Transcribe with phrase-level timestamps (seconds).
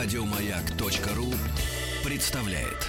[0.00, 1.26] Радиомаяк.ру
[2.08, 2.86] представляет.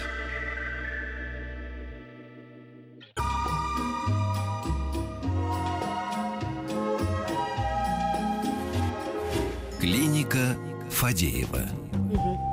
[9.80, 10.56] Клиника
[10.92, 11.64] Фадеева.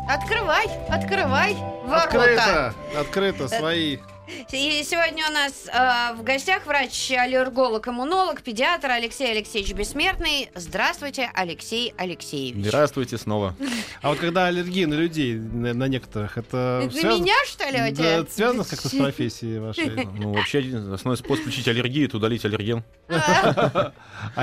[0.08, 1.54] Открывай, открывай
[1.84, 2.07] ворота.
[2.07, 3.98] Открыто, открыто, свои.
[4.29, 10.50] И сегодня у нас э, в гостях врач-аллерголог, иммунолог, педиатр Алексей Алексеевич Бессмертный.
[10.56, 12.66] Здравствуйте, Алексей Алексеевич.
[12.66, 13.54] Здравствуйте снова.
[14.02, 17.93] А вот когда аллергия на людей, на, на некоторых, это Это связано- меня, что ли,
[17.93, 18.22] у тебя?
[18.22, 20.04] Да, связано как-то с профессией вашей?
[20.07, 20.58] Ну, вообще,
[20.93, 22.82] основной способ лечить аллергию– это удалить аллерген.
[23.08, 23.93] А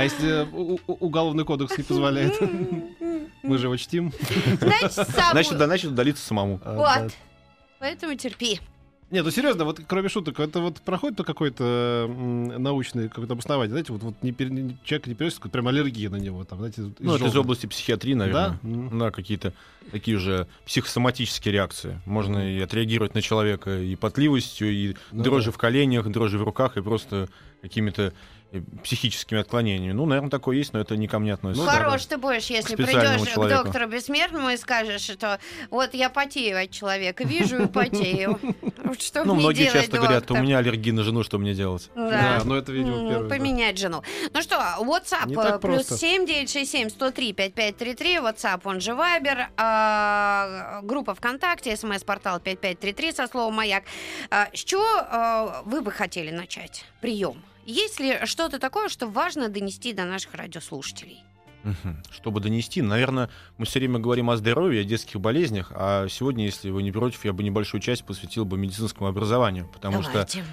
[0.03, 2.39] если у- уголовный кодекс не позволяет?
[3.43, 4.13] Мы же его чтим.
[5.31, 6.61] Значит, удалиться самому.
[6.63, 7.01] А.
[7.01, 7.11] Вот.
[7.79, 8.61] Поэтому терпи.
[9.13, 12.09] Нет, ну серьезно, вот кроме шуток, это вот проходит то какой-то
[12.57, 16.43] научный какое-то обоснование, знаете, вот, вот не не- человек не переносит прям аллергия на него,
[16.45, 18.57] там, знаете, вот Ну, это из области психиатрии, наверное.
[18.63, 18.97] Да?
[18.97, 19.53] Да, какие-то
[19.91, 22.01] такие же психосоматические реакции.
[22.05, 25.51] Можно и отреагировать на человека и потливостью, и Ну дрожи да.
[25.51, 27.29] в коленях, дрожи в руках, и просто
[27.63, 28.13] какими-то
[28.51, 29.93] э, психическими отклонениями.
[29.93, 31.65] Ну, наверное, такое есть, но это не ко мне относится.
[31.65, 33.63] Ну да, Хорош ты будешь, если придешь к человеку.
[33.63, 35.39] доктору Бессмертному и скажешь, что
[35.71, 38.37] вот я потею от человека, вижу и потею.
[38.99, 40.43] Что Ну, мне многие делать, часто говорят, у доктор?
[40.43, 41.89] меня аллергия на жену, что мне делать?
[41.95, 42.09] Да.
[42.09, 43.23] Да, ну это, видимо, первое.
[43.23, 43.29] да.
[43.35, 44.03] Поменять жену.
[44.31, 45.97] Ну что, WhatsApp э, плюс просто.
[45.97, 53.55] 7 967 103 5533, WhatsApp, он же Viber, а, группа ВКонтакте, смс-портал 5533 со словом
[53.55, 53.83] «Маяк».
[54.29, 57.41] А, С чего а, вы бы хотели начать прием?
[57.65, 61.23] Есть ли что-то такое, что важно донести до наших радиослушателей?
[62.11, 66.69] Чтобы донести, наверное, мы все время говорим о здоровье, о детских болезнях, а сегодня, если
[66.69, 70.43] вы не против, я бы небольшую часть посвятил бы медицинскому образованию, потому что Давайте.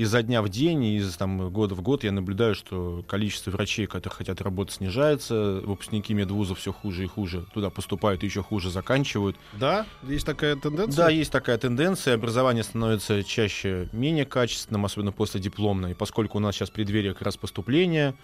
[0.00, 4.16] Изо дня в день, из там, года в год я наблюдаю, что количество врачей, которые
[4.16, 9.36] хотят работать, снижается, выпускники медвузов все хуже и хуже, туда поступают и еще хуже заканчивают.
[9.52, 10.96] Да, есть такая тенденция.
[11.04, 16.54] Да, есть такая тенденция, образование становится чаще менее качественным, особенно после дипломной, поскольку у нас
[16.54, 18.14] сейчас преддверие как раз поступления,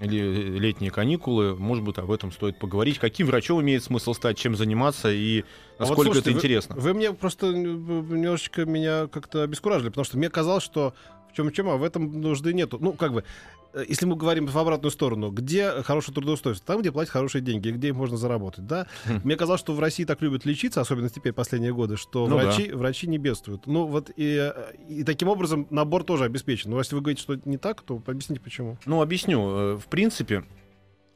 [0.00, 2.98] или летние каникулы, может быть, об этом стоит поговорить.
[2.98, 6.76] Каким врачом имеет смысл стать, чем заниматься и А вот насколько слушайте, это вы- интересно?
[6.76, 10.94] Вы мне просто немножечко меня как-то обескуражили, потому что мне казалось, что
[11.34, 12.78] чем чем, а в этом нужды нету.
[12.80, 13.24] Ну, как бы,
[13.72, 16.66] э, если мы говорим в обратную сторону, где хорошее трудоустройство?
[16.66, 18.86] Там, где платят хорошие деньги, где их можно заработать, да?
[19.04, 19.20] Хм.
[19.24, 22.70] Мне казалось, что в России так любят лечиться, особенно теперь последние годы, что Ну врачи,
[22.72, 23.66] врачи не бедствуют.
[23.66, 26.70] Ну, вот и, э, и таким образом набор тоже обеспечен.
[26.70, 28.78] Но если вы говорите, что это не так, то объясните, почему.
[28.86, 29.40] Ну, объясню.
[29.40, 30.44] Э, В принципе,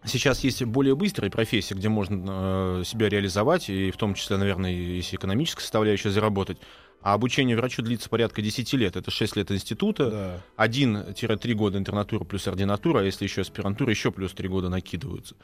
[0.05, 4.73] сейчас есть более быстрые профессии, где можно э, себя реализовать, и в том числе, наверное,
[4.73, 6.59] если экономическая составляющая заработать.
[7.01, 8.97] А обучение врачу длится порядка 10 лет.
[8.97, 10.67] Это 6 лет института, Да.
[10.67, 15.37] 1-3 года интернатура плюс ординатура, а если еще аспирантура, еще плюс 3 года накидываются.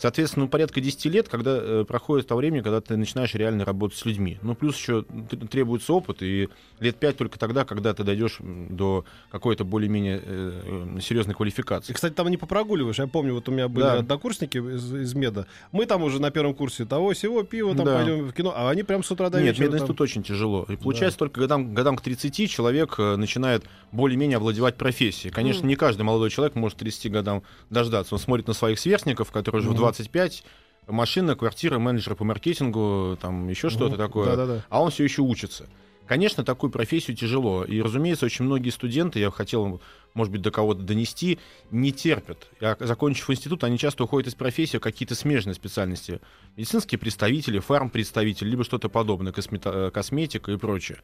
[0.00, 3.98] Соответственно, ну, порядка 10 лет, когда э, проходит то время, когда ты начинаешь реально работать
[3.98, 4.38] с людьми.
[4.40, 5.02] Ну, плюс еще
[5.50, 6.48] требуется опыт, и
[6.80, 11.92] лет 5 только тогда, когда ты дойдешь до какой-то более-менее э, э, серьезной И, квалификации.
[11.92, 12.98] кстати, там не попрогуливаешь.
[12.98, 13.92] Я помню, вот у меня были Да.
[13.98, 15.44] однокурсники из, из меда.
[15.70, 17.96] Мы там уже на первом курсе того всего пива, там Да.
[17.96, 19.64] пойдем в кино, а они прям с утра до Нет, вечера.
[19.66, 20.64] там- мединститут очень тяжело.
[20.70, 25.30] И получается, только годам, годам к 30 человек э, начинает более-менее овладевать профессией.
[25.30, 25.68] Конечно, Мгм.
[25.68, 28.14] не каждый молодой человек может к 30 годам дождаться.
[28.14, 29.89] Он смотрит на своих сверстников, которые уже в Мгм.
[29.90, 30.44] 25,
[30.88, 33.98] машина, квартира, менеджер по маркетингу, там еще что-то Мгм.
[33.98, 34.26] такое.
[34.26, 34.64] Да-да-да.
[34.68, 35.68] а он все еще учится.
[36.06, 37.62] Конечно, такую профессию тяжело.
[37.64, 39.80] И, разумеется, очень многие студенты, я хотел,
[40.12, 41.38] может быть, до кого-то донести,
[41.70, 42.48] не терпят.
[42.60, 46.20] И, а, закончив институт, они часто уходят из профессии в какие-то смежные специальности.
[46.56, 50.98] Медицинские представители, фармпредставители, либо что-то подобное, космета- э, косметика и прочее.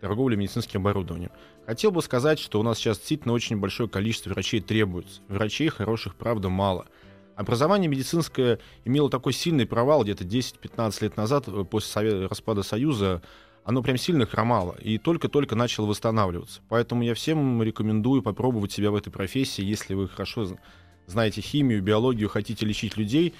[0.00, 1.30] Торговля медицинским оборудованием.
[1.66, 5.22] Хотел бы сказать, что у нас сейчас действительно очень большое количество врачей требуется.
[5.26, 6.86] Врачей хороших, правда, мало.
[7.42, 13.20] Образование медицинское имело такой сильный провал где-то 10-15 лет назад, э, после распада Союза,
[13.64, 16.60] оно прям сильно хромало и только-только начало восстанавливаться.
[16.68, 20.56] Поэтому я всем рекомендую попробовать себя в этой профессии, если вы хорошо
[21.08, 23.34] знаете химию, биологию, хотите лечить людей.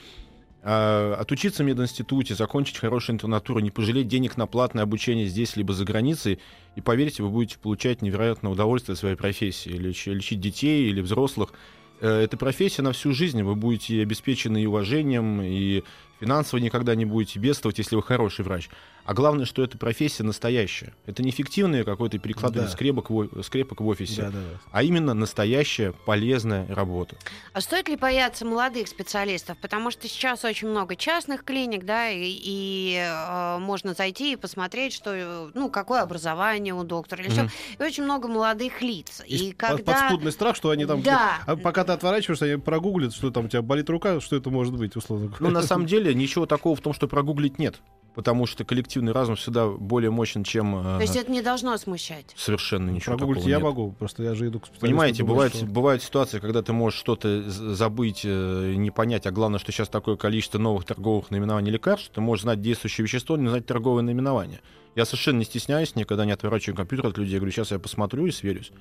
[0.65, 5.75] А, Отучиться в мединституте, закончить хорошую интернатуру, не пожалеть денег на платное обучение здесь либо
[5.75, 6.41] за границей,
[6.75, 9.71] и поверьте, вы будете получать невероятное удовольствие от своей профессии.
[9.71, 11.53] Леч- лечить детей или взрослых.
[12.02, 15.84] Э, Это профессия на всю жизнь, вы будете обеспечены и уважением, и
[16.23, 18.69] финансово никогда не будете бедствовать, если вы хороший врач.
[19.05, 20.95] А главное, что эта профессия настоящая.
[21.07, 22.73] Это не фиктивный какой-то перекладывание Да.
[22.73, 24.61] скрепок, в, скрепок в офисе, Да-да-да.
[24.71, 27.17] а именно настоящая полезная работа.
[27.53, 29.59] А стоит ли бояться молодых специалистов?
[29.61, 34.93] Потому что сейчас очень много частных клиник, да, и, и, э, можно зайти и посмотреть,
[34.93, 37.49] что, ну, какое образование у доктора или Мгм.
[37.49, 37.57] всё.
[37.81, 39.23] И очень много молодых лиц.
[39.27, 39.83] Есть и когда...
[39.83, 41.03] подспудный страх, что они там...
[41.03, 41.39] Да.
[41.45, 44.75] А пока ты отворачиваешься, они прогуглят, что там у тебя болит рука, что это может
[44.77, 45.55] быть, условно Ну, говоря.
[45.55, 47.81] на самом деле, ничего такого в том, что прогуглить нет.
[48.14, 50.76] потому что коллективный разум всегда более мощен, чем...
[50.76, 52.26] э, То есть это не должно смущать.
[52.37, 53.64] Совершенно ничего Прогуглить такого я нет.
[53.64, 54.87] могу, просто я же иду к специалисту.
[54.87, 59.31] Понимаете, думаю, бывает, что- бывает ситуация, когда ты можешь что-то забыть, э, не понять, а
[59.31, 63.37] главное, что сейчас такое количество новых торговых наименований лекарств, что ты можешь знать действующее вещество,
[63.38, 64.61] но не знать торговое наименование.
[64.94, 67.32] Я совершенно не стесняюсь, никогда не отворачиваю компьютер от людей.
[67.32, 68.73] Я говорю, сейчас я посмотрю и сверюсь.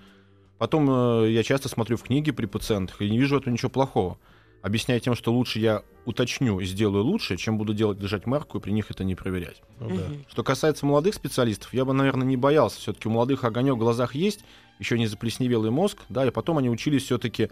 [0.58, 0.90] Потом
[1.24, 4.18] э, я часто смотрю в книги при пациентах и не вижу в этом ничего плохого.
[4.62, 8.62] Объясняя тем, что лучше я уточню и сделаю лучше, чем буду делать, держать марку и
[8.62, 9.62] при них это не проверять.
[9.80, 10.04] Ну да.
[10.30, 12.80] Что касается молодых специалистов, я бы, наверное, не боялся.
[12.80, 14.46] Все-таки у молодых огонек в глазах есть,
[14.80, 17.50] еще не заплесневелый мозг, да, и потом они учились все-таки,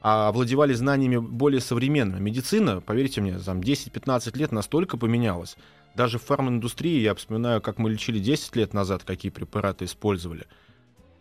[0.00, 2.20] овладевали знаниями более современными.
[2.20, 5.56] Медицина, поверьте мне, там 10-15 лет настолько поменялась.
[5.94, 10.46] Даже в фарминдустрии я вспоминаю, как мы лечили 10 лет назад, какие препараты использовали.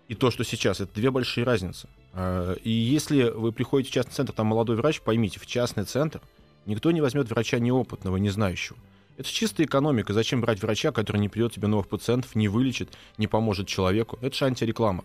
[0.08, 1.90] И то, что сейчас, это две большие разницы.
[2.14, 6.22] А, И если вы приходите в частный центр, там молодой врач, поймите, в частный центр
[6.66, 8.78] никто не возьмет врача неопытного, не знающего.
[9.18, 10.14] Это чистая экономика.
[10.14, 14.20] Зачем брать врача, который не придет тебе новых пациентов, не вылечит, не поможет человеку?
[14.22, 15.04] Это же антиреклама.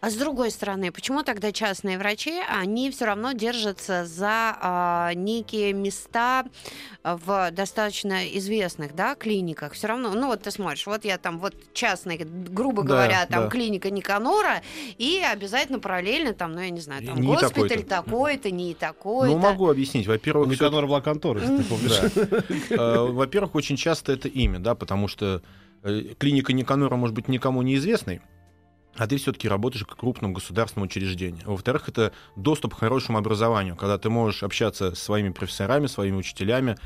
[0.00, 5.72] А с другой стороны, почему тогда частные врачи, они все равно держатся за а, некие
[5.72, 6.44] места
[7.02, 9.72] а, в достаточно известных да, клиниках?
[9.74, 13.44] Все равно, ну вот ты смотришь, вот я там, вот частный, грубо Да, говоря, там
[13.44, 13.50] да.
[13.50, 14.62] клиника Никанора,
[14.98, 17.88] и обязательно параллельно там, ну я не знаю, там Не госпиталь такой-то.
[17.88, 19.34] такой-то, не такой-то.
[19.34, 20.06] Ну, могу объяснить.
[20.06, 22.00] Во-первых, Никанор была контора, если ты помнишь.
[22.70, 25.42] Э, Во-первых, очень часто это имя, да, потому что
[25.82, 28.20] э, клиника Никанора может быть никому неизвестной,
[28.98, 31.42] а ты все-таки работаешь в крупном государственном учреждении.
[31.44, 36.76] Во-вторых, это доступ к хорошему образованию, когда ты можешь общаться с своими профессорами, своими учителями,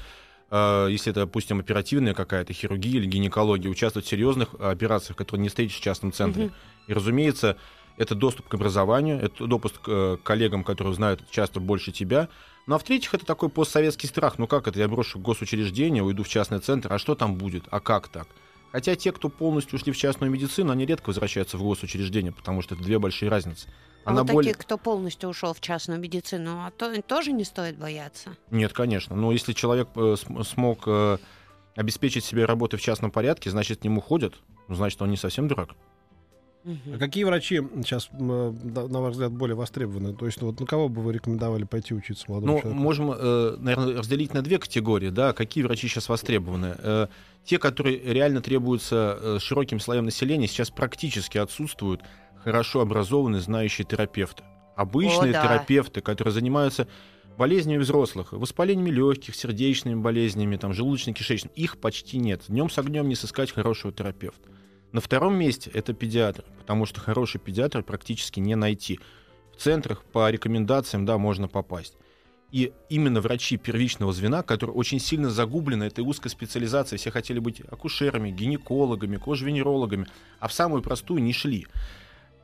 [0.50, 5.48] э, если это, допустим, оперативная какая-то хирургия или гинекология, участвовать в серьезных операциях, которые не
[5.48, 6.46] встретишь в частном центре.
[6.46, 6.54] Мгм.
[6.88, 7.56] И, разумеется,
[7.96, 12.28] это доступ к образованию, это допуск к э, коллегам, которые знают часто больше тебя.
[12.66, 14.38] Ну а в-третьих, это такой постсоветский страх.
[14.38, 17.80] Ну как это, я брошу госучреждение, уйду в частный центр, а что там будет, а
[17.80, 18.28] как так?
[18.72, 22.74] Хотя те, кто полностью ушли в частную медицину, они редко возвращаются в госучреждение, потому что
[22.74, 23.68] это две большие разницы.
[24.04, 24.52] А Она вот более...
[24.52, 28.36] таких, кто полностью ушел в частную медицину, а то тоже не стоит бояться.
[28.50, 29.14] Нет, конечно.
[29.14, 31.18] Но если человек э, см- смог э,
[31.76, 34.34] обеспечить себе работу в частном порядке, значит, к нему ходят,
[34.68, 35.70] ну, значит, он не совсем дурак.
[36.64, 36.94] Мгм.
[36.94, 40.14] А какие врачи сейчас, э, на ваш взгляд, более востребованы?
[40.14, 42.80] То есть, ну, вот на кого бы вы рекомендовали пойти учиться молодому Ну, человеку?
[42.80, 46.76] можем, э, наверное, разделить на две категории, да, какие врачи сейчас востребованы.
[46.78, 47.06] Э,
[47.44, 52.02] те, которые реально требуются широким слоям населения, сейчас практически отсутствуют
[52.44, 54.44] хорошо образованные, знающие терапевты.
[54.76, 55.42] Обычные О, да.
[55.46, 56.86] терапевты, которые занимаются
[57.36, 62.42] болезнями взрослых, воспалениями легких, сердечными болезнями, там, желудочно-кишечными, их почти нет.
[62.48, 64.48] Днем с огнем не сыскать хорошего терапевта.
[64.92, 69.00] На втором месте это педиатр, потому что хороший педиатр практически не найти.
[69.56, 71.96] В центрах по рекомендациям, да, можно попасть.
[72.50, 77.62] И именно врачи первичного звена, которые очень сильно загублены этой узкой специализацией, все хотели быть
[77.62, 80.06] акушерами, гинекологами, кожвенерологами,
[80.38, 81.66] а в самую простую не шли.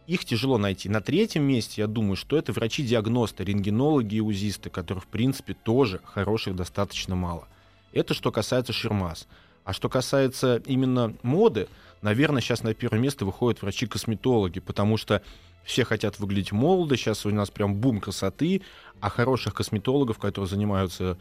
[0.06, 0.88] Их тяжело найти.
[0.88, 6.00] На третьем месте, я думаю, что это врачи-диагносты, рентгенологи и узисты, которых, в принципе, тоже
[6.02, 7.46] хороших достаточно мало.
[7.92, 9.28] Это что касается Ширмас.
[9.64, 11.68] А что касается именно моды,
[12.02, 15.22] наверное, сейчас на первое место выходят врачи-косметологи, потому что
[15.64, 18.62] все хотят выглядеть молодо, сейчас у нас прям бум красоты,
[19.00, 21.18] а хороших косметологов, которые занимаются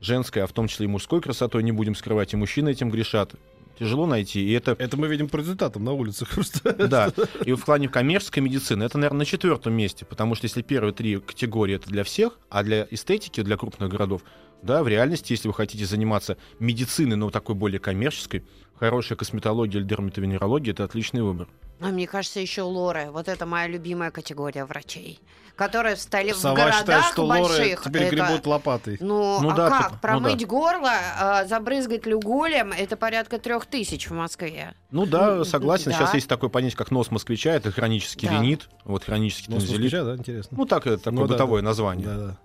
[0.00, 3.34] женской, а в том числе и мужской красотой, не будем скрывать, и мужчины этим грешат,
[3.78, 4.40] тяжело найти.
[4.40, 6.72] И это Это мы видим по результатам на улицах просто.
[6.88, 7.12] да.
[7.44, 11.18] И в плане коммерческой медицины это, наверное, на четвертом месте, потому что если первые три
[11.18, 14.22] категории это для всех, а для эстетики, для крупных городов,
[14.62, 18.44] да, в реальности, если вы хотите заниматься медициной, но такой более коммерческой,
[18.74, 21.48] хорошая косметология или дерматовенерология это отличный выбор.
[21.80, 23.10] А мне кажется, еще лоры.
[23.10, 25.20] Вот это моя любимая категория врачей,
[25.54, 27.82] которые встали в Сова городах считает, что лоры больших.
[27.84, 28.96] теперь это- гребут лопатой.
[29.00, 29.82] Ну, Ну а да, как?
[29.84, 30.46] тут- ну Промыть да.
[30.46, 34.74] горло, а, забрызгать люголем, это порядка трех тысяч в Москве.
[34.90, 35.92] Ну да, Ну, согласен.
[35.92, 35.98] да.
[35.98, 38.34] Сейчас есть такое понятие, как нос москвича, это хронический Да.
[38.34, 39.82] ринит, вот хронический Нос тонзиллит.
[39.92, 40.56] москвича, да, интересно.
[40.58, 41.66] Ну так, это такое Ну да, бытовое да.
[41.68, 42.06] название.
[42.06, 42.38] Да, да.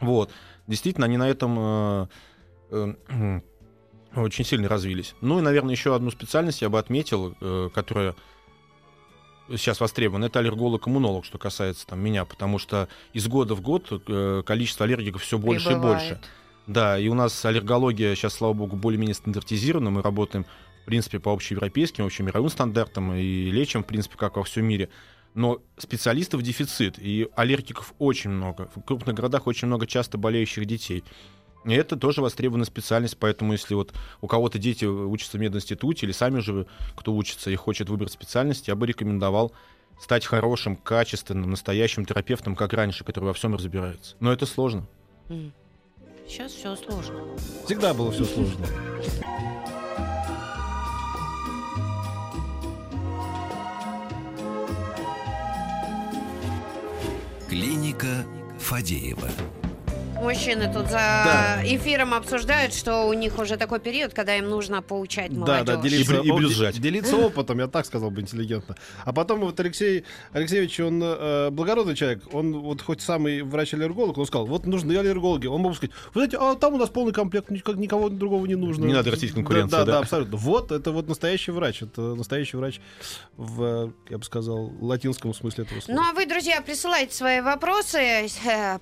[0.00, 0.30] Вот.
[0.68, 2.06] Действительно, они на этом э,
[2.70, 3.40] э,
[4.14, 5.14] очень сильно развились.
[5.20, 8.14] Ну и, наверное, еще одну специальность я бы отметил, э, которая
[9.50, 14.42] сейчас востребована, это аллерголог-иммунолог, что касается там, меня, потому что из года в год э,
[14.44, 16.08] количество аллергиков все больше и Прибывает.
[16.08, 16.20] больше.
[16.66, 19.90] Да, и у нас аллергология сейчас, слава богу, более-менее стандартизирована.
[19.90, 20.44] Мы работаем,
[20.82, 24.88] в принципе, по общеевропейским, общемировым стандартам и лечим, в принципе, как во всем мире.
[25.34, 28.70] Но специалистов дефицит, и аллергиков очень много.
[28.74, 31.04] В крупных городах очень много часто болеющих детей.
[31.66, 36.12] И это тоже востребованная специальность, поэтому если вот у кого-то дети учатся в мединституте или
[36.12, 39.52] сами же кто учится и хочет выбрать специальность, я бы рекомендовал
[40.00, 44.14] стать хорошим, качественным, настоящим терапевтом, как раньше, который во всем разбирается.
[44.20, 44.86] Но это сложно.
[46.28, 47.20] Сейчас все сложно.
[47.64, 48.66] Всегда было все сложно.
[57.48, 58.24] Клиника
[58.60, 59.30] Фадеева.
[60.20, 61.60] Мужчины тут за Да.
[61.64, 65.66] эфиром обсуждают, что у них уже такой период, когда им нужно поучать Да, молодежь.
[65.66, 66.80] да, делиться, И и брюзжать.
[66.80, 68.76] делиться опытом, я так сказал бы интеллигентно.
[69.04, 74.26] А потом вот Алексей Алексеевич, он э, благородный человек, он вот хоть самый врач-аллерголог, он
[74.26, 75.46] сказал, вот нужны аллергологи.
[75.46, 78.56] Он мог сказать, вы знаете, а там у нас полный комплект, никак- никого другого не
[78.56, 78.84] нужно.
[78.86, 79.98] Не надо растить конкуренцию, Да, да, да.
[80.00, 80.36] абсолютно.
[80.36, 82.80] Вот, это вот настоящий врач, это настоящий врач
[83.36, 86.00] в, я бы сказал, латинском смысле этого слова.
[86.00, 88.26] Ну а вы, друзья, присылайте свои вопросы.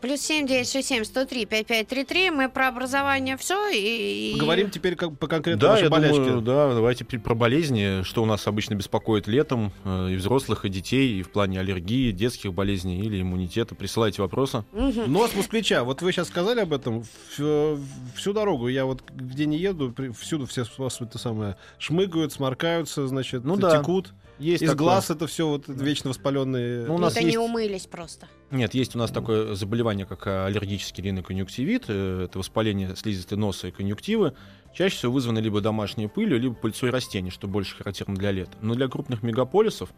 [0.00, 2.30] Плюс семь девять шесть семь сто три пять пять три три.
[2.30, 4.36] Мы про образование все и...
[4.38, 6.16] Говорим теперь как по конкретно Да, вашей я болячке.
[6.18, 10.68] думаю, да, давайте про болезни, что у нас обычно беспокоит летом, э, и взрослых, и
[10.68, 13.74] детей, и в плане аллергии, детских болезней или иммунитета.
[13.74, 14.64] Присылайте вопросы.
[14.72, 15.12] Мгм.
[15.12, 15.84] Нос москвича.
[15.84, 17.04] Вот вы сейчас сказали об этом.
[17.30, 17.78] Всю,
[18.16, 20.64] всю дорогу я вот где не еду, всюду все
[21.00, 23.78] это самое шмыгают, сморкаются, значит, Ну да.
[23.78, 24.12] текут.
[24.38, 24.86] Есть Из такое.
[24.88, 26.86] глаз это все вот вечно воспаленные.
[26.86, 28.26] Ну, у нас Это есть- не умылись просто.
[28.50, 31.84] Нет, есть у нас такое заболевание, как э, аллергический риноконъюнктивит.
[31.88, 34.34] э, Это воспаление слизистой носа и конъюнктивы.
[34.74, 38.52] Чаще всего вызвано либо домашней пылью, либо пыльцой растений, что больше характерно для лета.
[38.60, 39.90] Но для крупных мегаполисов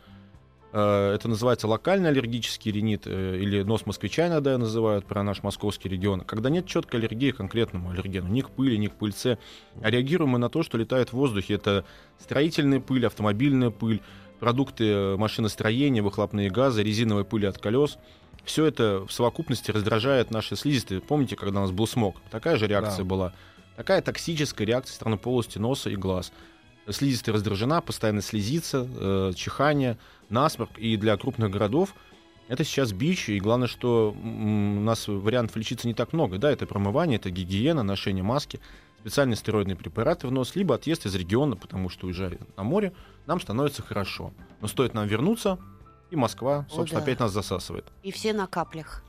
[0.72, 5.88] э, это называется локальный аллергический ринит э, или нос москвича иногда называют про наш московский
[5.88, 6.20] регион.
[6.20, 9.38] Когда нет четкой аллергии к конкретному аллергену, ни к пыли, ни к пыльце,
[9.80, 11.54] а реагируем мы на то, что летает в воздухе.
[11.54, 11.86] Это
[12.20, 14.02] строительная пыль, автомобильная пыль,
[14.40, 17.98] продукты э, машиностроения, выхлопные газы, резиновая пыль от колес.
[18.44, 21.00] Все это в совокупности раздражает наши слизистые.
[21.00, 22.16] Помните, когда у нас был смог?
[22.30, 23.04] Такая же реакция Да.
[23.04, 23.32] была.
[23.76, 26.32] Такая токсическая реакция стороны полости носа и глаз.
[26.88, 30.78] Слизистая раздражена, постоянно слезится, э, чихание, насморк.
[30.78, 31.94] И для крупных городов
[32.48, 33.28] это сейчас бич.
[33.28, 36.38] И главное, что у нас вариантов лечиться не так много.
[36.38, 38.60] Да, это промывание, это гигиена, ношение маски,
[39.00, 42.92] специальные стероидные препараты в нос, либо отъезд из региона, потому что уезжая на море,
[43.26, 44.32] нам становится хорошо.
[44.60, 45.58] Но стоит нам вернуться,
[46.10, 47.04] и Москва, О, собственно, да.
[47.04, 47.86] опять нас засасывает.
[48.02, 49.02] И все на каплях.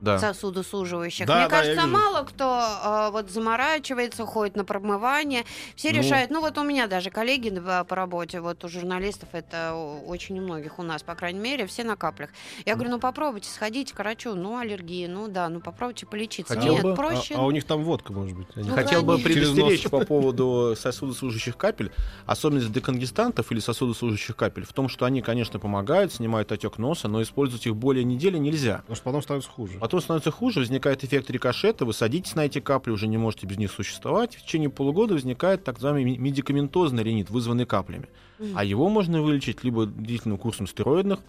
[0.00, 0.18] Да.
[0.18, 1.26] сосудосуживающих.
[1.26, 5.44] Да, Мне да, кажется, мало кто э, вот заморачивается, ходит на промывание.
[5.76, 5.98] Все Ну.
[5.98, 6.30] решают.
[6.30, 9.74] Ну вот у меня даже коллеги по, работе, вот у журналистов это
[10.06, 12.30] очень у многих у нас, по крайней мере, все на каплях.
[12.64, 14.34] Я говорю, ну попробуйте, сходите к врачу.
[14.34, 16.54] Ну аллергия, ну да, ну попробуйте полечиться.
[16.54, 17.34] Хотел Нет, бы, А, проще.
[17.36, 18.46] а у них там водка, может быть.
[18.54, 19.34] Они Ну, Хотел бы конечно.
[19.34, 21.90] Через предостеречь по поводу сосудослужащих капель.
[22.26, 27.22] Особенность деконгестантов или сосудослужащих капель в том, что они, конечно, помогают, снимают отек носа, но
[27.22, 28.78] использовать их более недели нельзя.
[28.78, 29.78] Потому что потом становится хуже.
[29.88, 33.56] Потом становится хуже, возникает эффект рикошета, вы садитесь на эти капли, уже не можете без
[33.56, 34.36] них существовать.
[34.36, 38.10] В течение полугода возникает так называемый медикаментозный ринит, вызванный каплями.
[38.54, 41.20] А его можно вылечить либо длительным курсом стероидных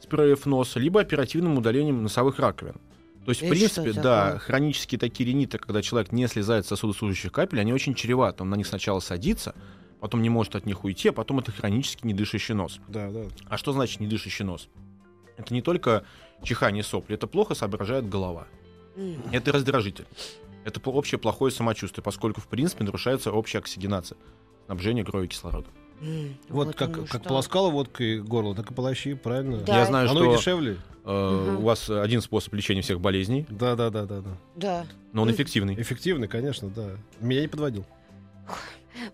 [0.00, 2.76] спреев носа, либо оперативным удалением носовых раковин.
[3.26, 7.60] То есть, в принципе, да, хронические такие риниты, когда человек не слезает с сосудослужащих капель,
[7.60, 8.42] они очень чреваты.
[8.42, 9.54] Он на них сначала садится,
[10.00, 12.80] потом не может от них уйти, а потом это хронически недышащий нос.
[12.88, 13.24] Да, да.
[13.50, 14.70] А что значит недышащий нос?
[15.36, 16.06] Это не только
[16.42, 18.46] чихание сопли, это плохо соображает голова.
[19.32, 20.06] Это раздражитель.
[20.64, 24.18] Это общее плохое самочувствие, поскольку, в принципе, нарушается общая оксигенация,
[24.66, 25.72] снабжение кровью кислородом.
[26.00, 26.36] М.
[26.48, 29.58] Вот, как, как полоскала водкой горло, так и полощи, правильно?
[29.58, 29.78] Да.
[29.78, 30.76] Я знаю, Оно и что дешевле.
[31.04, 31.58] э, Мгм.
[31.60, 34.30] у вас один способ лечения всех болезней, Да, да, да, да, да.
[34.56, 34.86] Да.
[35.12, 35.36] но он Мгм.
[35.36, 35.74] эффективный.
[35.80, 36.96] Эффективный, конечно, да.
[37.20, 37.86] Меня не подводил.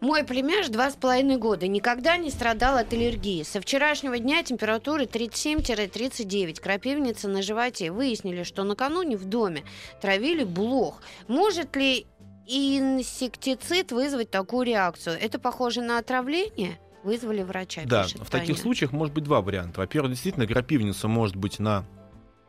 [0.01, 3.43] Мой племяш два с половиной года никогда не страдал от аллергии.
[3.43, 6.61] Со вчерашнего дня температура 37-39.
[6.61, 7.91] Крапивница на животе.
[7.93, 9.65] Выяснили, что накануне в доме
[10.01, 11.03] травили блох.
[11.29, 12.07] Может ли
[12.47, 15.17] инсектицид вызвать такую реакцию?
[15.21, 16.79] Это похоже на отравление?
[17.03, 18.59] Вызвали врача, Да, пишет в таких Таня.
[18.59, 19.81] случаях может быть два варианта.
[19.81, 21.85] Во-первых, действительно, крапивница может быть на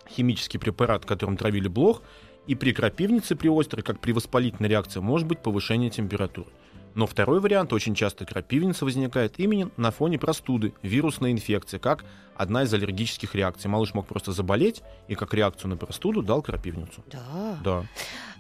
[0.07, 2.03] химический препарат, которым травили блох,
[2.45, 6.49] и при крапивнице, при острой, как при воспалительной реакции, может быть повышение температуры.
[6.95, 12.63] Но второй вариант, очень часто крапивница возникает именно на фоне простуды, вирусной инфекции, как одна
[12.63, 13.69] из аллергических реакций.
[13.69, 17.03] Малыш мог просто заболеть, и как реакцию на простуду дал крапивницу.
[17.12, 17.57] Да.
[17.63, 17.85] Да.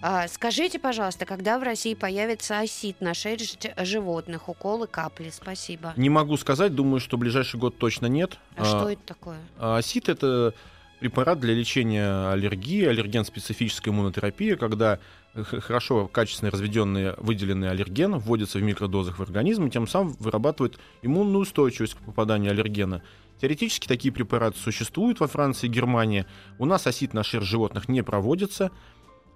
[0.01, 5.29] А, скажите, пожалуйста, когда в России появится осит на шерсть животных, уколы, капли?
[5.29, 5.93] Спасибо.
[5.95, 8.37] Не могу сказать, думаю, что в ближайший год точно нет.
[8.57, 9.37] А что это такое?
[9.57, 10.53] А Асид это
[10.99, 15.01] препарат для лечения аллергии, аллерген-специфическая иммунотерапия, когда х-
[15.33, 21.41] хорошо, качественно разведенный выделенный аллерген вводится в микродозах в организм, и тем самым вырабатывает иммунную
[21.41, 23.01] устойчивость к попаданию аллергена.
[23.41, 26.25] Теоретически такие препараты существуют во Франции и Германии.
[26.59, 28.71] У нас осид на шерсть животных не проводится.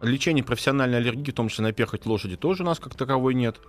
[0.01, 3.59] Лечение профессиональной аллергии, в том числе на перхоть лошади, тоже у нас как таковой нет.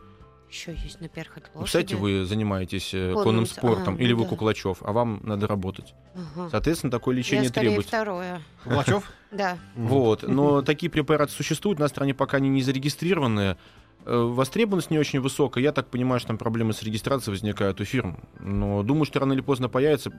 [0.51, 1.85] Еще есть на перхоть Ну, лошади.
[1.87, 4.29] Кстати, вы занимаетесь э, Конным конным с- спортом, а, или ну вы да.
[4.31, 5.95] Куклачев, а вам надо работать.
[6.15, 6.49] Ага.
[6.51, 7.89] Соответственно, такое лечение Я скорее требуется.
[7.89, 8.43] второе.
[8.65, 9.11] Кулачев?
[9.31, 9.59] Да.
[9.77, 10.23] Вот.
[10.27, 13.59] Но такие препараты существуют, на стране пока они не зарегистрированы.
[14.07, 15.63] Э, Востребованность не очень высокая.
[15.63, 18.23] Я так понимаю, что там проблемы с регистрацией возникают у фирм.
[18.41, 20.11] Но думаю, что рано или поздно появится.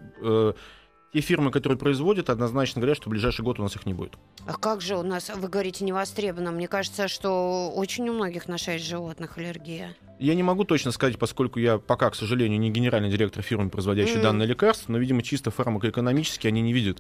[1.11, 4.13] Те фирмы, которые производят, однозначно говорят, что в ближайший год у нас их не будет.
[4.45, 6.51] А как же у нас, вы говорите, не востребовано?
[6.51, 9.95] Мне кажется, что очень у многих на шерсть животных аллергия.
[10.19, 14.15] Я не могу точно сказать, поскольку я пока, к сожалению, не генеральный директор фирмы, производящей
[14.15, 14.23] Мгм.
[14.23, 16.99] данное лекарство, но, видимо, чисто фармакоэкономически они не видят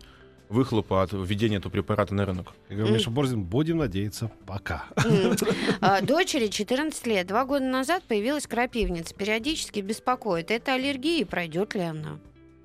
[0.49, 2.53] выхлопа от введения этого препарата на рынок.
[2.69, 4.85] Я говорю, Миша Борзин, будем надеяться, пока.
[5.05, 5.35] М.
[5.81, 7.27] А, Дочери 14 лет.
[7.27, 9.13] Два года назад появилась крапивница.
[9.13, 10.49] Периодически беспокоит.
[10.49, 12.17] Это аллергия и пройдет ли она?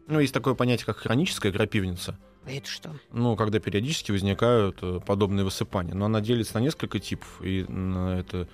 [0.06, 2.18] Ну, есть такое понятие, как хроническая крапивница.
[2.46, 2.90] Это что?
[3.10, 5.94] Ну, когда периодически возникают э, подобные высыпания.
[5.94, 7.40] Но она делится на несколько типов.
[7.42, 8.48] И это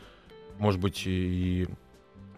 [0.59, 1.67] может быть и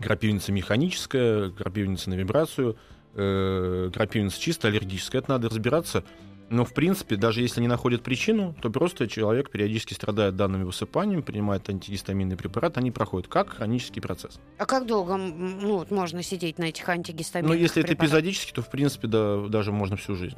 [0.01, 2.77] крапивница механическая, крапивница на вибрацию,
[3.15, 5.21] э, крапивница чисто аллергическая.
[5.21, 6.05] Это надо разбираться.
[6.53, 11.23] Но, в принципе, даже если не находят причину, то просто человек периодически страдает данными высыпаниями,
[11.23, 14.39] принимает антигистаминный препарат, они проходят как хронический процесс.
[14.59, 18.19] А как долго ну, вот можно сидеть на этих антигистаминных Но если это препаратах?
[18.19, 20.37] эпизодически, то, в принципе, да, даже можно всю жизнь.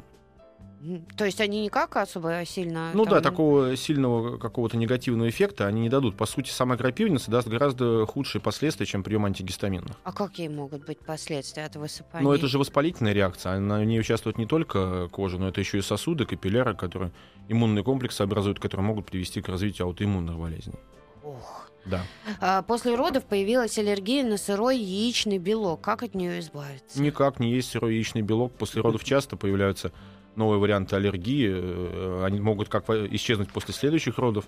[1.16, 2.90] То есть они никак особо сильно...
[2.94, 6.16] Ну там- да, такого сильного какого-то негативного эффекта они не дадут.
[6.16, 9.96] По сути, сама крапивница даст гораздо худшие последствия, чем прием антигистаминных.
[10.02, 12.24] А какие могут быть последствия от высыпания?
[12.24, 13.58] Но это же воспалительная реакция.
[13.58, 17.12] На ней участвует не только кожа, но это еще и сосуды, капилляры, которые
[17.48, 20.78] иммунные комплексы образуют, которые могут привести к развитию аутоиммунных болезней.
[21.22, 21.70] Ох.
[21.86, 22.02] Да.
[22.40, 25.80] А, После родов появилась аллергия на сырой яичный белок.
[25.80, 27.00] Как от нее избавиться?
[27.00, 28.54] Никак не есть сырой яичный белок.
[28.54, 29.92] После родов часто появляются
[30.36, 31.50] новые варианты аллергии.
[31.52, 34.46] Э, Они могут как исчезнуть после следующих родов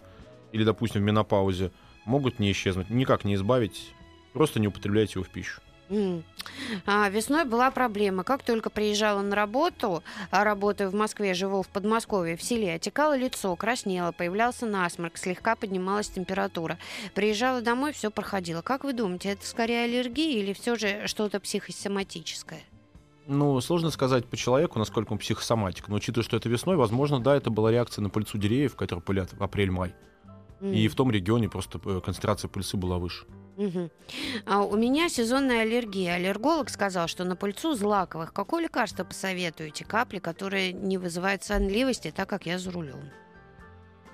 [0.52, 1.70] или, допустим, в менопаузе.
[2.04, 2.90] Могут не исчезнуть.
[2.90, 3.92] Никак не избавить.
[4.32, 5.60] Просто не употребляйте его в пищу.
[6.84, 8.24] А, весной была проблема.
[8.24, 13.16] Как только приезжала на работу, а работаю в Москве, живу в Подмосковье, в селе, отекало
[13.16, 16.78] лицо, краснело, появлялся насморк, слегка поднималась температура.
[17.14, 18.62] Приезжала домой, все проходило.
[18.62, 22.62] Как вы думаете, это скорее аллергия или все же что-то психосоматическое?
[23.26, 25.88] Ну, сложно сказать по человеку, насколько он психосоматик.
[25.88, 29.32] Но учитывая, что это весной, возможно, да, это была реакция на пыльцу деревьев, которые пылят
[29.32, 29.94] в апрель-май.
[30.60, 30.72] М.
[30.72, 33.26] И в том регионе просто э, концентрация пыльцы была выше.
[33.56, 33.90] Мгм.
[34.46, 36.14] А у меня сезонная аллергия.
[36.14, 38.32] Аллерголог сказал, что на пыльцу злаковых.
[38.32, 39.84] Какое лекарство посоветуете?
[39.84, 43.10] Капли, которые не вызывают сонливости, так как я за рулем.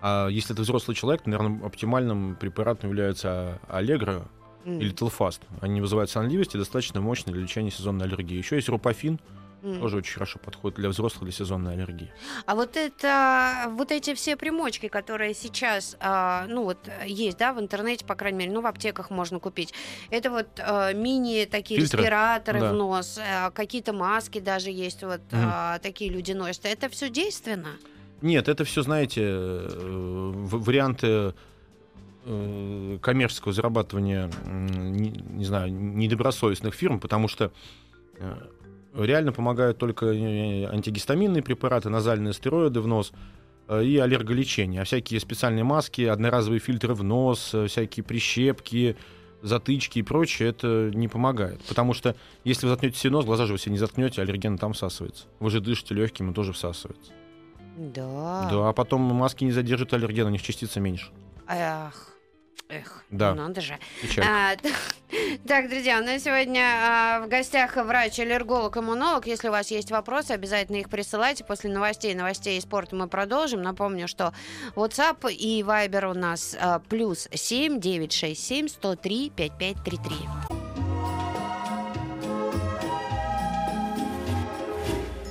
[0.01, 4.29] А если это взрослый человек, то, наверное, оптимальным препаратом является аллегро
[4.65, 4.81] М.
[4.81, 5.43] или телфаст.
[5.61, 8.37] Они вызывают сонливость и достаточно мощные для лечения сезонной аллергии.
[8.39, 9.19] Еще есть рупофин,
[9.65, 9.79] М.
[9.81, 12.13] тоже очень хорошо подходит для взрослых для сезонной аллергии.
[12.47, 17.61] А вот это, вот эти все примочки, которые сейчас, а, ну вот есть, да, в
[17.61, 19.73] интернете, по крайней мере, ну в аптеках можно купить.
[20.11, 21.99] Это вот а, мини такие Фильтры?
[22.01, 22.73] респираторы Да.
[22.73, 25.41] в нос, а, какие-то маски даже есть, вот Мгм.
[25.45, 26.67] а, такие люди носят.
[26.67, 27.69] Это все действенно?
[28.21, 31.35] Нет, это все, знаете, э, варианты
[32.25, 37.53] э, коммерческого зарабатывания, не, не знаю, недобросовестных фирм, потому что
[38.19, 38.35] э,
[38.95, 43.13] реально помогают только э, антигистаминные препараты, назальные стероиды в нос
[43.71, 44.83] и аллерголечение.
[44.83, 48.97] А всякие специальные маски, одноразовые фильтры в нос, всякие прищепки,
[49.43, 51.61] затычки и прочее, это не помогает.
[51.63, 54.73] Потому что если вы заткнете себе нос, глаза же вы себе не заткнете, аллерген там
[54.73, 55.27] всасывается.
[55.41, 57.13] Вы же дышите легким, он тоже всасывается.
[57.77, 58.49] Да.
[58.51, 61.11] Да, а потом маски не задержат аллерген, у них частица меньше.
[61.49, 62.12] Эх,
[62.73, 63.35] эх, Да.
[63.35, 63.79] ну надо же.
[64.19, 64.55] А,
[65.49, 69.27] так, друзья, у нас сегодня а, в гостях врач-аллерголог, иммунолог.
[69.27, 71.45] Если у вас есть вопросы, обязательно их присылайте.
[71.45, 73.63] После новостей, новостей и спорта мы продолжим.
[73.63, 74.33] Напомню, что
[74.75, 80.17] WhatsApp и Viber у нас а, плюс 7 967 103 5533.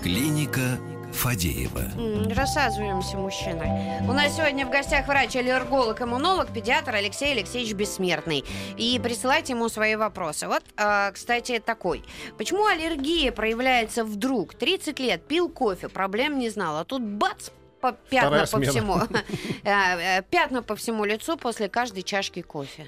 [0.04, 0.80] Клиника
[1.14, 1.80] Фадеева.
[1.98, 4.00] М, Рассаживаемся, мужчины.
[4.08, 8.44] У нас сегодня в гостях врач-аллерголог, иммунолог, педиатр Алексей Алексеевич Бессмертный.
[8.78, 10.48] И присылайте ему свои вопросы.
[10.48, 12.04] Вот, а, кстати, такой.
[12.38, 14.54] Почему аллергия проявляется вдруг?
[14.56, 16.78] 30 лет, пил кофе, проблем не знал.
[16.78, 17.50] А тут бац,
[17.82, 18.72] по- пятна Вторая по смена.
[18.72, 18.96] всему.
[19.66, 22.88] А, э, Пятна по всему лицу после каждой чашки кофе.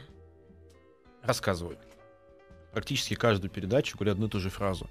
[1.22, 1.78] Рассказываю.
[2.74, 4.90] Практически каждую передачу говорю одну и ту же фразу.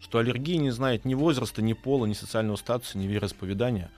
[0.00, 3.90] Что аллергия не знает ни возраста, ни пола, ни социального статуса, ни вероисповедания.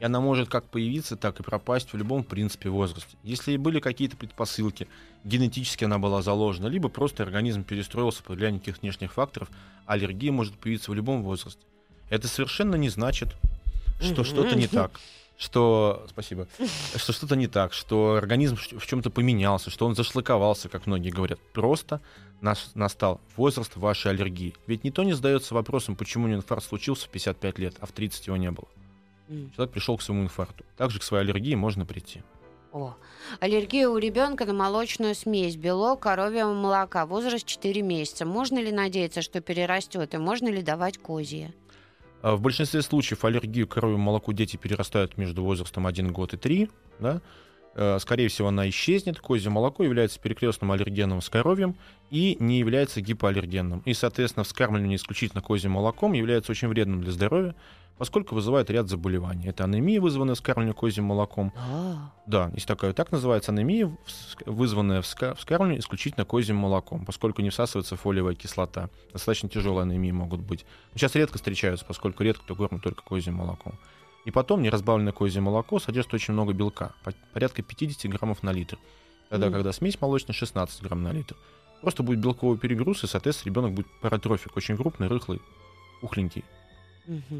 [0.00, 3.16] И она может как появиться, так и пропасть в любом, в принципе, возрасте.
[3.24, 4.86] Если и были какие-то предпосылки,
[5.24, 9.48] генетически она была заложена, либо просто организм перестроился под влиянием каких-то внешних факторов,
[9.86, 11.60] аллергия может появиться в любом возрасте.
[12.10, 13.34] Это совершенно не значит,
[14.00, 15.00] что что-то не так.
[15.38, 16.48] Что, спасибо,
[16.96, 21.38] что что-то не так, что организм в чем-то поменялся, что он зашлаковался, как многие говорят.
[21.52, 22.00] Просто
[22.40, 24.56] наш, настал возраст вашей аллергии.
[24.66, 27.92] Ведь никто не задается вопросом, почему у него инфаркт случился в 55 лет, а в
[27.92, 28.66] 30 его не было.
[29.28, 29.52] М.
[29.54, 30.64] Человек пришел к своему инфаркту.
[30.76, 32.22] Также к своей аллергии можно прийти.
[32.72, 32.96] О.
[33.38, 38.26] Аллергия у ребенка на молочную смесь, белок коровьего молока, возраст 4 месяца.
[38.26, 41.54] Можно ли надеяться, что перерастет, и можно ли давать козье?
[42.20, 46.36] А В большинстве случаев аллергию к коровьему молоку дети перерастают между возрастом 1 год и
[46.36, 46.68] 3.
[46.98, 47.20] Да?
[47.74, 49.20] Э, Скорее всего, она исчезнет.
[49.20, 51.76] Козье молоко является перекрестным аллергеном с коровьем
[52.10, 53.82] и не является гипоаллергенным.
[53.84, 57.54] И, соответственно, вскармливание исключительно козьим молоком является очень вредным для здоровья,
[57.98, 59.48] поскольку вызывает ряд заболеваний.
[59.48, 61.52] Это анемия, вызванная вскармливанием козьим молоком.
[61.56, 63.96] А, Да, есть такая, так называется анемия,
[64.46, 68.88] вызванная вска- вскармливанием исключительно козьим молоком, поскольку не всасывается фолиевая кислота.
[69.12, 70.64] Достаточно тяжелые анемии могут быть.
[70.94, 73.78] Сейчас редко встречаются, поскольку редко кто кормит только козьим молоком.
[74.24, 78.78] И потом неразбавленное козье молоко содержит очень много белка, по- порядка 50 граммов на литр.
[79.30, 79.54] Тогда, Мгм.
[79.56, 81.36] когда смесь молочная 16 грамм на литр.
[81.80, 85.40] Просто будет белковый перегруз, и, соответственно, ребенок будет паратрофик, очень крупный, рыхлый,
[86.00, 86.44] пухленький.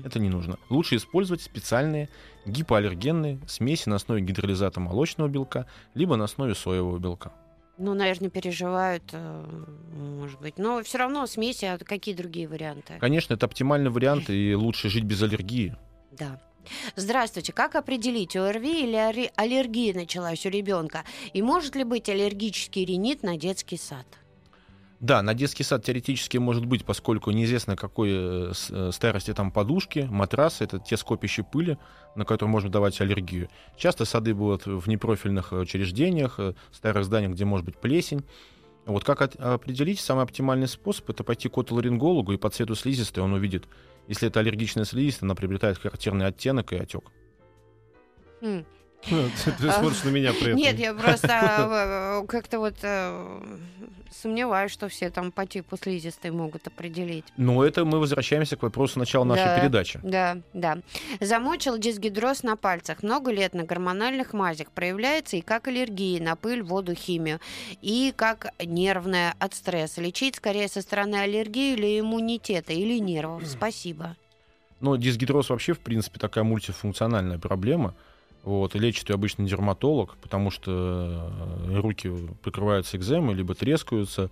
[0.05, 0.59] Это не нужно.
[0.71, 2.09] Лучше использовать специальные
[2.47, 7.33] гипоаллергенные смеси на основе гидролизата молочного белка, либо на основе соевого белка.
[7.79, 10.59] Ну, наверное, переживают, э, может быть.
[10.59, 12.95] Но все равно смеси, а какие другие варианты?
[12.99, 15.77] Конечно, это оптимальный вариант, и лучше жить без аллергии.
[16.11, 16.41] Да.
[16.97, 17.53] Здравствуйте.
[17.53, 21.05] Как определить, ОРВИ или аллергия началась у ребенка?
[21.33, 24.07] И может ли быть аллергический ринит на детский сад?
[25.01, 30.09] Да, на детский сад теоретически может быть, поскольку неизвестно какой э, э, старости там подушки,
[30.11, 31.79] матрасы, это те скопища пыли,
[32.17, 33.49] на которые можно давать аллергию.
[33.77, 38.25] Часто сады будут в непрофильных учреждениях, э, старых зданиях, где может быть плесень.
[38.87, 43.23] Вот как от- определить самый оптимальный способ, это пойти к отоларингологу, и по цвету слизистой
[43.23, 43.69] он увидит,
[44.09, 47.05] если это аллергичная слизистая, она приобретает характерный оттенок и отек.
[48.41, 48.65] Хм.
[49.05, 50.57] Ты смотришь на меня при этом.
[50.57, 51.29] Нет, я просто
[52.23, 53.41] э, как-то вот э,
[54.11, 57.25] сомневаюсь, что все там по типу слизистой могут определить.
[57.37, 59.61] Но это мы возвращаемся к вопросу начала нашей Да.
[59.61, 60.01] передачи.
[60.03, 60.79] Да, да.
[61.21, 63.03] Замочил дисгидроз на пальцах.
[63.03, 67.41] Много лет на гормональных мазях проявляется и как аллергия на пыль, воду, химию.
[67.81, 70.01] И как нервная от стресса.
[70.01, 73.47] Лечить скорее со стороны аллергии или иммунитета, или нервов.
[73.47, 74.17] Спасибо.
[74.81, 77.95] Но дисгидроз вообще, в принципе, такая мультифункциональная проблема.
[78.49, 81.31] Вот, и лечит ее обычно дерматолог, потому что
[81.69, 82.11] э, руки
[82.43, 84.31] покрываются экземой, либо трескаются,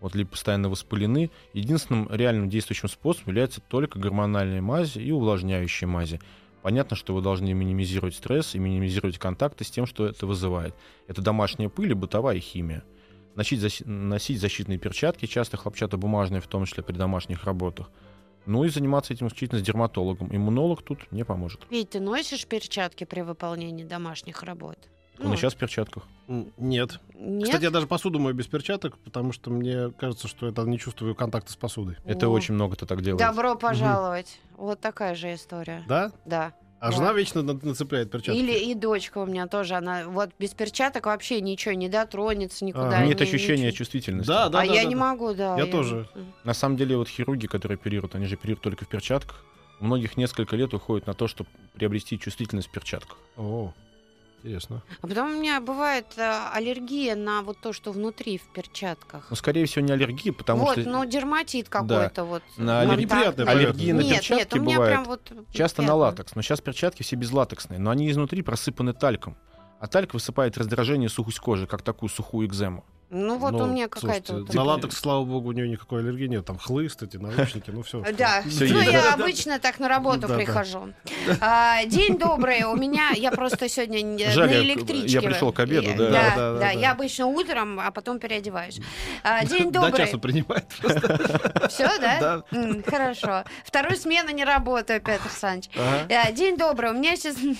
[0.00, 1.32] вот, либо постоянно воспалены.
[1.52, 6.20] Единственным реальным действующим способом является только гормональные мази и увлажняющие мази.
[6.62, 10.76] Понятно, что вы должны минимизировать стресс и минимизировать контакты с тем, что это вызывает.
[11.08, 12.84] Это домашняя пыль и бытовая химия.
[13.34, 17.90] Носить, защи- носить защитные перчатки, часто хлопчатобумажные, в том числе при домашних работах.
[18.46, 20.34] Ну и заниматься этим исключительно с дерматологом.
[20.34, 21.60] Иммунолог тут не поможет.
[21.70, 24.78] Ведь ты носишь перчатки при выполнении домашних работ?
[25.18, 26.04] Ну, Он и сейчас в перчатках.
[26.28, 27.00] Нет.
[27.14, 27.44] Нет?
[27.44, 31.14] Кстати, я даже посуду мою без перчаток, потому что мне кажется, что это не чувствую
[31.14, 31.96] контакта с посудой.
[32.04, 33.18] Это О, очень много кто так делает.
[33.18, 34.38] Добро пожаловать.
[34.56, 35.84] Вот такая же история.
[35.88, 36.12] Да?
[36.24, 36.52] Да.
[36.78, 36.96] А Да.
[36.96, 38.38] жена вечно на- нацепляет перчатки.
[38.38, 42.98] Или и дочка у меня тоже, она вот без перчаток вообще ничего не дотронется никуда.
[42.98, 43.78] А, Нет не- ощущения ничего.
[43.78, 44.28] чувствительности.
[44.28, 44.72] Да, да, а да.
[44.72, 45.00] я да, не да.
[45.00, 45.56] могу, да.
[45.58, 46.08] Я тоже.
[46.44, 49.42] На самом деле, вот хирурги, которые оперируют, они же оперируют только в перчатках.
[49.80, 53.18] У многих несколько лет уходит на то, чтобы приобрести чувствительность в перчатках.
[53.36, 53.72] О,
[54.46, 54.82] интересно.
[55.00, 59.26] А потом у меня бывает э, аллергия на вот то, что внутри в перчатках.
[59.30, 62.42] Но, скорее всего, не аллергия, потому вот, что ну дерматит какой-то вот.
[62.56, 62.98] На контакт.
[62.98, 65.94] аллерги- Неприятная аллергии на Нет, нет, перчатки у меня бывает прям вот часто на пятна.
[65.96, 66.34] латекс.
[66.34, 69.36] Но сейчас перчатки все безлатексные, но они изнутри просыпаны тальком.
[69.80, 72.84] А тальк высыпает раздражение сухость кожи, как такую сухую экзему.
[73.08, 74.38] Ну вот Ну, у меня какая-то...
[74.40, 76.44] вот на латекс, слава богу, у нее никакой аллергии нет.
[76.44, 78.02] Там хлыст, эти наушники, ну все.
[78.18, 80.92] Да, ну я обычно так на работу прихожу.
[81.40, 85.06] А, день добрый, у меня, я просто сегодня на я- электричке.
[85.08, 86.32] я пришел к обеду, да.
[86.36, 88.80] Да, Да, я обычно утром, а потом переодеваюсь.
[89.22, 90.04] А, День До добрый.
[90.06, 91.68] часу принимает просто.
[91.68, 92.42] Все, да?
[92.86, 93.44] Хорошо.
[93.64, 95.70] Вторую смену не работаю, Петр Александрович.
[95.76, 96.06] Ага.
[96.08, 96.90] Э, День добрый.
[96.90, 97.56] У меня, сез-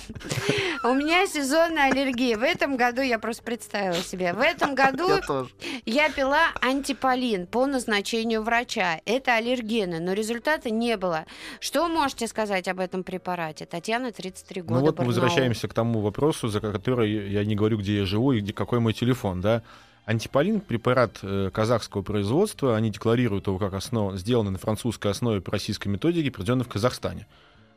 [0.84, 2.36] у меня сезонная аллергия.
[2.36, 5.08] В этом году, я просто представила себе, в этом году
[5.40, 5.50] тоже.
[5.84, 9.00] я пила антиполин по назначению врача.
[9.04, 11.26] Это аллергены, но результата не было.
[11.60, 13.66] Что можете сказать об этом препарате?
[13.66, 15.06] Татьяна, 33 года, Ну вот мы Барнаул.
[15.08, 18.80] возвращаемся к тому вопросу, за который я не говорю, где я живу и где, какой
[18.80, 19.62] мой телефон, да.
[20.06, 22.76] Антиполин— препарат э, казахского производства.
[22.76, 24.14] Они декларируют его как основ...
[24.16, 27.26] сделанный на французской основе по российской методике, произведенный в Казахстане.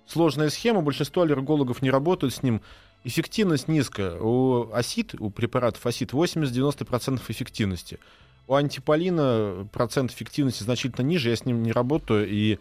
[0.06, 2.62] Сложная схема, большинство аллергологов не работают с ним.
[3.04, 4.20] Эффективность низкая.
[4.20, 8.00] У осид, у препаратов осид 80-90% эффективности.
[8.48, 12.60] У антиполина процент эффективности значительно ниже, я с ним не работаю, и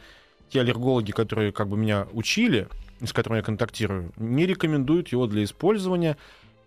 [0.51, 2.69] те аллергологи, которые как бы меня учили,
[3.03, 6.17] с которыми я контактирую, не рекомендуют его для использования.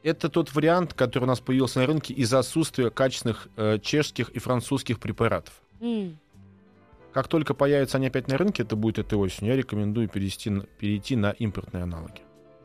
[0.04, 4.40] Это тот вариант, который у нас появился на рынке из-за отсутствия качественных э, чешских и
[4.40, 5.54] французских препаратов.
[5.80, 6.18] М.
[7.14, 11.16] Как только появятся они опять на рынке, это будет этой осенью, я рекомендую перейти, перейти
[11.16, 12.22] на импортные аналоги.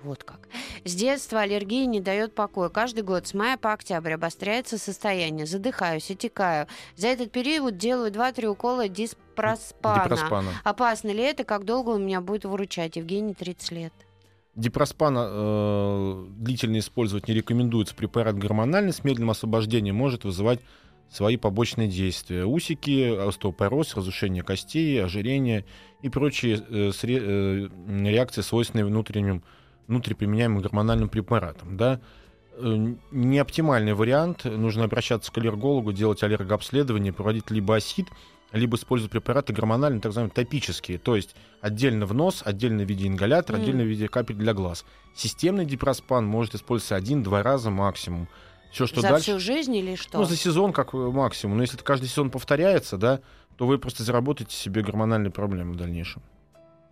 [0.07, 0.49] Вот как.
[0.85, 2.69] С детства аллергия не дает покоя.
[2.69, 5.47] Каждый год с мая по октябрь обостряется состояние.
[5.47, 6.69] Задыхаюсь, отекаю.
[6.95, 10.05] За этот период делаю 2-3 укола дипроспана.
[10.05, 10.51] Дипроспана.
[10.62, 11.42] Опасно ли это?
[11.42, 12.95] Как долго у меня будет выручать?
[12.95, 13.92] Евгений, 30 лет.
[14.55, 17.97] Дипроспана э, длительно использовать не рекомендуется.
[17.97, 20.61] Препарат гормональный с медленным освобождением может вызывать
[21.11, 22.45] свои побочные действия.
[22.45, 25.64] Усики, остеопороз, разрушение костей, ожирение
[26.01, 29.42] и прочие э, сре- э, реакции, свойственные внутренним,
[29.88, 31.77] внутриприменяемым гормональным препаратам.
[31.77, 32.01] Да?
[32.59, 34.44] Э, Неоптимальный вариант.
[34.44, 38.09] Нужно обращаться к аллергологу, делать аллергообследование, проводить либо АСИД,
[38.53, 43.07] либо использовать препараты гормональные, так называемые топические, то есть отдельно в нос, отдельно в виде
[43.09, 43.62] ингалятора, Мгм.
[43.64, 44.85] отдельно в виде капель для глаз.
[45.14, 48.29] Системный дипроспан может использоваться один-два раза максимум.
[48.70, 49.22] Все, что За дальше...
[49.22, 50.18] всю жизнь или что?
[50.18, 51.57] Ну, за сезон как э, максимум.
[51.57, 53.20] Но если это каждый сезон повторяется, да,
[53.57, 56.22] то вы просто заработаете себе гормональные проблемы в дальнейшем.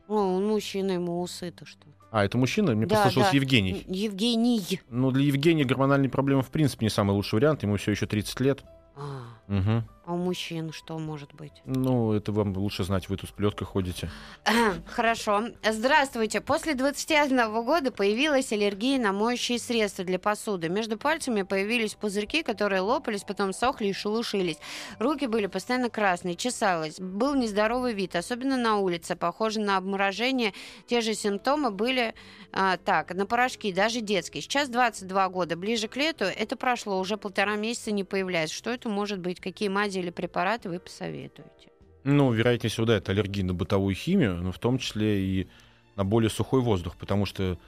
[0.08, 1.86] О, он мужчина, ему усы-то что?
[2.14, 2.76] А, это мужчина?
[2.76, 3.36] Мне Да, послышался да.
[3.36, 3.84] Евгений.
[3.88, 4.80] Евгений.
[4.88, 7.64] Ну, для Евгения гормональные проблемы в принципе не самый лучший вариант.
[7.64, 8.62] Ему все еще 30 лет.
[8.94, 9.88] А, Мгм.
[10.06, 11.52] а у мужчин что может быть?
[11.64, 14.10] Ну, это вам лучше знать, вы тут с плеткой ходите.
[14.86, 15.44] Хорошо.
[15.62, 16.40] Здравствуйте.
[16.40, 20.68] После 21 года появилась аллергия на моющие средства для посуды.
[20.68, 24.58] Между пальцами появились пузырьки, которые лопались, потом сохли и шелушились.
[24.98, 26.98] Руки были постоянно красные, чесалось.
[26.98, 30.52] Был нездоровый вид, особенно на улице, похоже на обморожение.
[30.86, 32.14] Те же симптомы были
[32.52, 34.42] а, так, на порошки, даже детские.
[34.42, 38.54] Сейчас 22 года, ближе к лету, это прошло, уже полтора месяца не появляется.
[38.54, 39.33] Что это может быть?
[39.40, 41.70] Какие мази или препараты вы посоветуете?
[42.04, 45.48] Ну, вероятнее всего, да, это аллергия на бытовую химию, но в том числе и
[45.96, 47.58] на более сухой воздух, потому что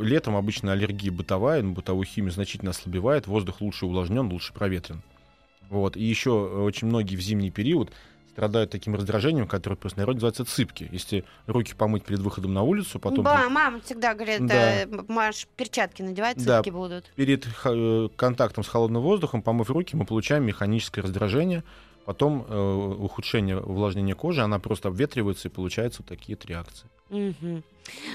[0.00, 5.02] летом обычно аллергия бытовая, на бытовую химию значительно ослабевает, воздух лучше увлажнен, лучше проветрен.
[5.68, 5.96] Вот.
[5.96, 7.90] И еще очень многие в зимний период
[8.32, 10.88] страдают таким раздражением, которое просто народе называется цыпки.
[10.90, 14.82] Если руки помыть перед выходом на улицу, потом Ба, мама всегда говорит, Да.
[14.82, 16.58] э, Маш, перчатки надевать, Да.
[16.58, 17.10] цыпки будут.
[17.14, 21.62] перед э, контактом с холодным воздухом, помыв руки, мы получаем механическое раздражение,
[22.06, 26.88] потом э, ухудшение увлажнения кожи, она просто обветривается и получаются вот такие вот реакции.
[27.10, 27.62] Мгм.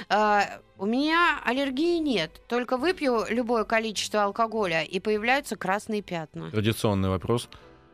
[0.10, 0.46] А,
[0.80, 6.50] у меня аллергии нет, только выпью любое количество алкоголя, и появляются красные пятна.
[6.50, 7.48] Традиционный вопрос.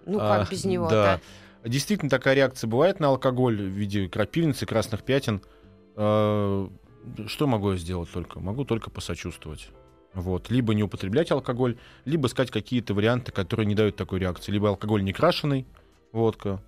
[0.05, 1.19] Ну, А, как без него Да.
[1.65, 5.41] Действительно, такая реакция бывает на алкоголь в виде крапивницы, красных пятен.
[5.95, 6.69] А,
[7.27, 8.39] Что могу я сделать только?
[8.39, 9.69] Могу только посочувствовать.
[10.13, 10.49] Вот.
[10.49, 14.51] Либо не употреблять алкоголь, либо искать какие-то варианты, которые не дают такой реакции.
[14.51, 15.65] Либо алкоголь не крашеный,
[16.11, 16.61] водка.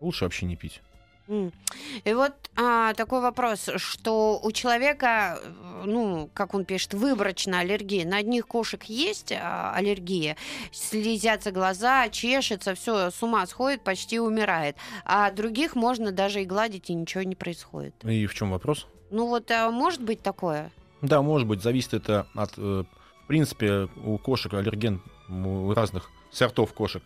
[0.00, 0.82] Лучше вообще не пить.
[1.28, 5.40] И вот а, такой вопрос, что у человека,
[5.84, 8.06] ну, как он пишет, выборочная аллергия.
[8.06, 10.36] На одних кошек есть а, аллергия,
[10.72, 14.76] слезятся глаза, чешется, все, с ума сходит, почти умирает.
[15.04, 17.94] А других можно даже и гладить, и ничего не происходит.
[18.04, 18.86] И в чем вопрос?
[19.10, 20.70] Ну вот, а может быть такое?
[21.00, 22.52] Да, может быть, зависит это от...
[22.56, 22.84] э,
[23.24, 27.02] В принципе, у кошек аллерген у разных сортов кошек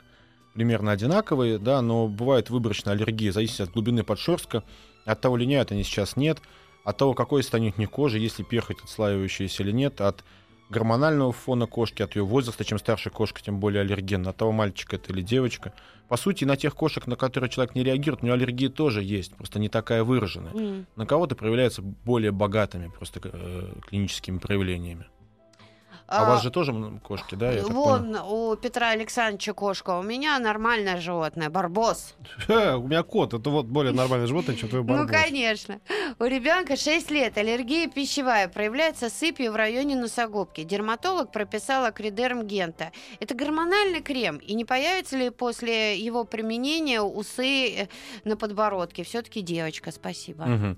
[0.57, 4.65] примерно одинаковые, да, но бывает выборочная аллергия, зависит от глубины подшерстка,
[5.05, 6.39] от того, линяют они сейчас, нет,
[6.83, 10.25] от того, какой станет у них кожа, если перхоть отслаивающаяся или нет, от
[10.71, 14.95] гормонального фона кошки, от ее возраста, чем старше кошка, тем более аллерген, от того, мальчик
[14.95, 15.75] это или девочка.
[16.09, 19.35] По сути, на тех кошек, на которые человек не реагирует, у него аллергия тоже есть,
[19.37, 20.53] просто не такая выраженная.
[20.55, 20.87] М.
[20.97, 25.07] На кого-то проявляется более богатыми просто э, клиническими проявлениями.
[26.09, 27.51] А, у вас же тоже кошки, да?
[27.51, 27.83] я так понял?
[27.83, 32.15] Вон у Петра Александровича кошка, у меня нормальное животное, барбос.
[32.49, 32.53] У
[32.87, 35.11] меня кот, это вот более нормальное животное, чем твой Ну, барбос.
[35.11, 35.81] конечно.
[36.21, 40.63] У ребенка 6 лет, аллергия пищевая, проявляется сыпью в районе носогубки.
[40.63, 42.93] Дерматолог прописал акридерм гента.
[43.19, 47.89] Это гормональный крем, и не появится ли после его применения усы э,
[48.25, 49.03] на подбородке?
[49.03, 50.77] Все-таки девочка, спасибо.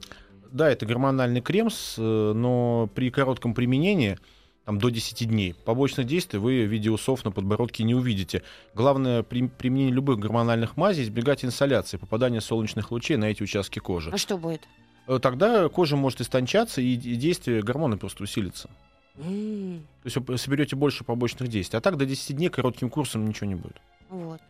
[0.50, 4.18] Да, это гормональный крем, э, но при коротком применении,
[4.68, 8.42] там, до 10 дней, побочных действий вы в виде усов на подбородке не увидите.
[8.74, 14.10] Главное при применении любых гормональных мазей избегать инсоляции, попадания солнечных лучей на эти участки кожи.
[14.12, 14.68] А что будет?
[15.06, 18.68] Э, Тогда кожа может истончаться, и, и действие гормона просто усилится.
[19.18, 21.78] М, То есть вы соберете больше побочных действий.
[21.78, 23.80] А так до 10 дней коротким курсом ничего не будет.
[24.10, 24.40] Вот.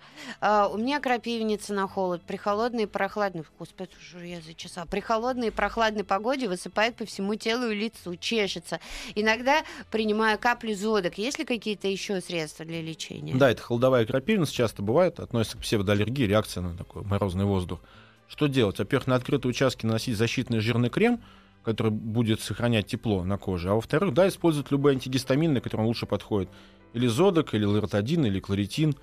[0.41, 2.23] А, у меня крапивница на холод.
[2.23, 3.43] При холодной и прохладной...
[3.59, 4.87] Господи, что я зачесала.
[4.87, 8.79] При холодной и прохладной погоде высыпает по всему телу и лицу, чешется.
[9.17, 11.19] Иногда принимаю капли зодок.
[11.19, 13.35] Есть ли какие-то еще средства для лечения?
[13.35, 17.81] Да, это холодовая крапивница часто бывает, относится к псевдоаллергии, реакция на такой морозный воздух.
[18.29, 18.79] Что делать?
[18.79, 21.21] Во-первых, на открытые участки наносить защитный жирный крем,
[21.69, 23.69] который будет сохранять тепло на коже.
[23.69, 26.49] А во-вторых, да, использовать любые антигистамины, которым лучше подходит.
[26.95, 28.95] Или зодок, или лоротадин, или кларитин.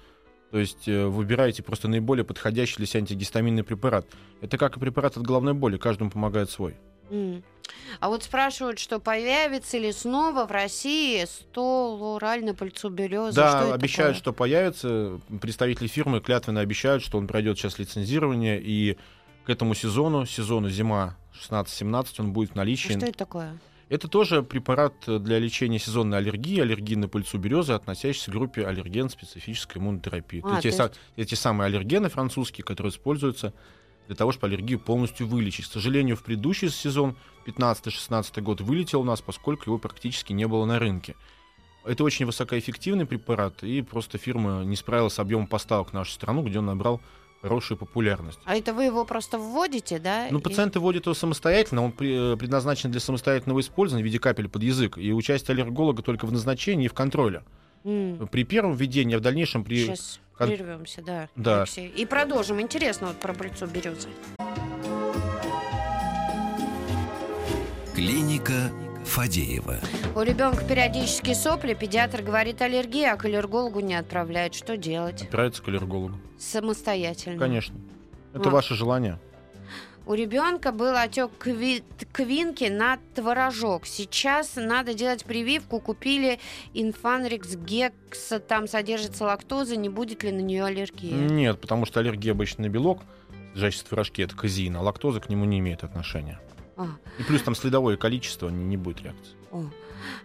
[0.49, 4.08] То есть э, выбираете просто наиболее подходящий для себя антигистаминный препарат.
[4.41, 6.75] Это как и препарат от головной боли, каждому помогает свой.
[7.12, 7.43] М.
[7.99, 13.36] А вот спрашивают, что появится ли снова в России столуральный пыльцу-береза?
[13.36, 14.21] Да, что обещают, такое?
[14.21, 15.19] что появится.
[15.39, 18.97] Представители фирмы клятвенно обещают, что он пройдет сейчас лицензирование, и
[19.45, 21.15] к этому сезону, сезону зима
[21.49, 22.89] 16-17, он будет в А наличии.
[22.93, 23.58] что это такое?
[23.88, 29.10] Это тоже препарат для лечения сезонной аллергии, аллергии на пыльцу березы, относящийся к группе аллерген
[29.10, 30.41] специфической иммунотерапии.
[30.43, 33.53] А, те, то са- эти самые аллергены французские, которые используются
[34.08, 35.67] для того, чтобы аллергию полностью вылечить.
[35.67, 40.65] К сожалению, в предыдущий сезон, 15-16 год, вылетел у нас, поскольку его практически не было
[40.65, 41.15] на рынке.
[41.84, 46.41] Это очень высокоэффективный препарат, и просто фирма не справилась с объемом поставок в нашу страну,
[46.41, 47.01] где он набрал
[47.45, 48.39] хорошую популярность.
[48.45, 50.27] А это вы его просто вводите, да?
[50.31, 54.49] Ну, И- пациенты вводят его самостоятельно, он э, предназначен для самостоятельного использования в виде капель
[54.49, 57.43] под язык, и участие аллерголога только в назначении и в контроле.
[57.84, 59.86] М, При первом введении, а в дальнейшем при...
[59.86, 61.29] Сейчас кон- прервемся, да.
[61.36, 61.62] Да.
[61.62, 61.88] Алексей.
[61.88, 62.60] И продолжим.
[62.60, 64.10] Интересно вот про пыльцу березы.
[67.93, 68.71] Клиника
[69.06, 69.80] Фадеева.
[70.15, 74.54] У ребенка периодически сопли, педиатр говорит аллергия, а к аллергологу не отправляет.
[74.56, 75.22] Что делать?
[75.24, 76.15] Опирается к аллергологу.
[76.39, 77.38] Самостоятельно.
[77.39, 77.76] Конечно.
[78.34, 78.52] Это А.
[78.52, 79.20] ваше желание.
[80.08, 83.88] У ребенка был отек кви- квинки на творожок.
[83.88, 85.80] Сейчас надо делать прививку.
[85.80, 86.39] Купили
[86.76, 88.39] инфанрикс гекса.
[88.39, 89.76] Там содержится лактоза.
[89.78, 91.13] Не будет ли на нее аллергия?
[91.15, 93.02] Нет, потому что аллергия обычно на белок,
[93.54, 96.39] содержащийся в творожке, это казеин, а лактоза к нему не имеет отношения.
[96.77, 96.88] А.
[97.19, 99.33] И плюс там следовое количество, не, не будет реакции.
[99.51, 99.65] О.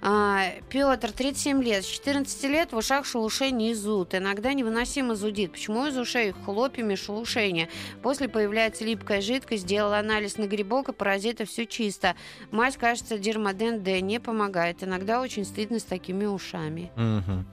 [0.02, 1.84] А, Петр, 37 лет.
[1.84, 4.14] С 14 лет в ушах шелушение и зуд.
[4.14, 5.52] Иногда невыносимо зудит.
[5.52, 7.68] Почему из ушей хлопьями шелушение?
[8.02, 9.62] После появляется липкая жидкость.
[9.62, 11.44] Сделал анализ на грибок и паразита.
[11.44, 12.14] Все чисто.
[12.50, 14.82] Мать, кажется, дермоден Д не помогает.
[14.82, 16.90] Иногда очень стыдно с такими ушами.
[16.96, 17.46] Мгм.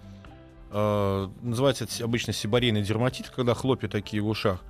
[0.71, 4.63] Э, Называется это обычно сибарейный дерматит, когда хлопья такие в ушах.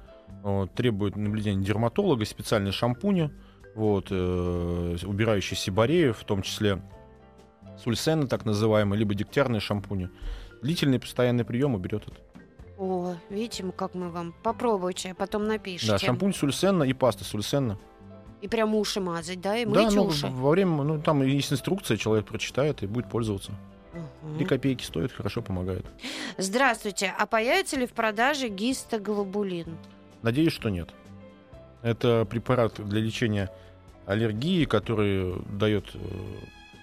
[0.43, 3.31] Вот, требует наблюдения дерматолога, специальные шампуни,
[3.77, 6.81] вот, э, убирающие сибарею, в том числе
[7.83, 10.09] сульсены, так называемые, либо дегтярные шампуни.
[10.63, 12.17] Длительный постоянный прием уберет это.
[12.79, 15.91] О, видите, мы- как мы вам попробуйте, потом напишите.
[15.91, 17.77] Да, шампунь сульсенна и паста сульсенна.
[18.41, 19.55] И прям уши мазать, да?
[19.57, 20.27] И Да, мыть ну, уши.
[20.27, 23.51] во время, ну, там есть инструкция, человек прочитает и будет пользоваться.
[24.37, 25.85] Три копейки стоит, хорошо помогает.
[26.37, 27.13] Здравствуйте.
[27.17, 29.77] А появится ли в продаже гистоглобулин?
[30.21, 30.89] Надеюсь, что нет.
[31.81, 33.49] Это препарат для лечения
[34.07, 35.99] аллергии, который дает э,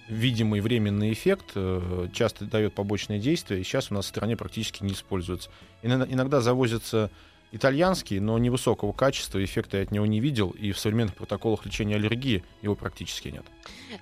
[0.09, 4.85] видимый временный эффект, э, часто дает побочные действия, и сейчас у нас в стране практически
[4.85, 5.51] не используется.
[5.83, 7.11] Иногда, иногда завозятся
[7.55, 11.95] итальянский, но невысокого качества, эффекта я от него не видел, и в современных протоколах лечения
[11.95, 13.45] аллергии его практически нет.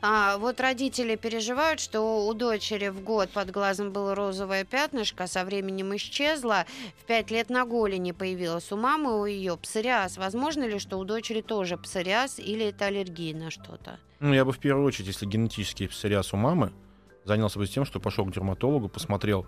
[0.01, 5.45] А, вот родители переживают, что у дочери в год под глазом было розовое пятнышко, со
[5.45, 6.65] временем исчезло,
[7.01, 8.73] в пять лет на голени появилось.
[8.73, 10.17] У мамы у ее псориаз.
[10.17, 13.99] Возможно ли, что у дочери тоже псориаз или это аллергия на что-то?
[14.21, 16.73] Ну, я бы в первую очередь, если генетический псориаз у мамы,
[17.25, 19.47] занялся бы тем, что пошел к дерматологу, посмотрел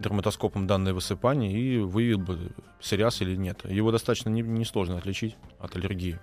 [0.00, 3.64] дерматоскопом данное высыпание и выявил бы псориаз или нет.
[3.64, 6.18] Его достаточно не- несложно отличить от аллергии.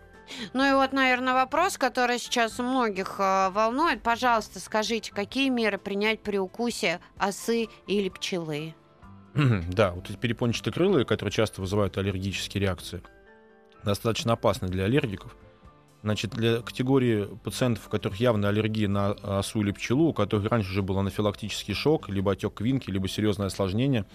[0.53, 4.01] Ну и вот, наверное, вопрос, который сейчас у многих э, волнует.
[4.01, 8.73] Пожалуйста, скажите, какие меры принять при укусе осы или пчелы?
[9.33, 13.01] да, вот эти перепончатокрылые, которые часто вызывают аллергические реакции,
[13.83, 15.35] достаточно опасны для аллергиков.
[16.03, 20.71] Значит, для категории пациентов, у которых явная аллергия на осу или пчелу, у которых раньше
[20.71, 24.05] уже был анафилактический шок, либо отек квинки, либо серьезное осложнение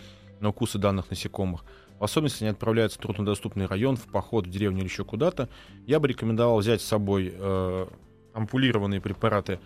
[0.41, 1.65] на укусы данных насекомых,
[1.99, 5.49] в особенности они отправляются в труднодоступный район, в поход, в деревню или еще куда-то,
[5.87, 7.87] я бы рекомендовал взять с собой э,
[8.35, 9.59] ампулированные препараты